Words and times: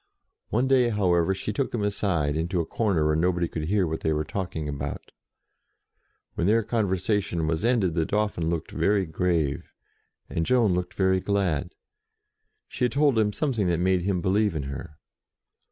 One 0.49 0.67
day, 0.67 0.89
however, 0.89 1.35
she 1.35 1.53
took 1.53 1.75
him 1.75 1.83
aside, 1.83 2.35
into 2.35 2.59
a 2.59 2.65
corner 2.65 3.05
where 3.05 3.15
nobody 3.15 3.47
could 3.47 3.65
hear 3.65 3.85
what 3.85 3.99
they 3.99 4.11
were 4.11 4.23
talking 4.23 4.67
about. 4.67 5.11
When 6.33 6.47
their 6.47 6.63
con 6.63 6.87
versation 6.87 7.47
was 7.47 7.63
ended, 7.63 7.93
the 7.93 8.03
Dauphin 8.07 8.49
looked 8.49 8.71
very 8.71 9.05
grave, 9.05 9.69
and 10.27 10.43
Jeanne 10.43 10.73
looked 10.73 10.95
very 10.95 11.19
glad. 11.19 11.75
She 12.67 12.85
had 12.85 12.93
told 12.93 13.19
him 13.19 13.31
something 13.31 13.67
that 13.67 13.79
made 13.79 14.01
him 14.01 14.21
believe 14.21 14.55
in 14.55 14.63
her. 14.63 14.97